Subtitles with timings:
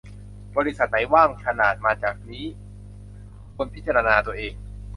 [0.57, 2.45] บริษัทไหนว่างขนาดมาจากนี้
[3.55, 4.53] ควรพิจารณาตัวเอง